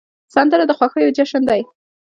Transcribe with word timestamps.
سندره 0.35 0.63
د 0.67 0.71
خوښیو 0.77 1.15
جشن 1.17 1.41
دی 1.49 1.61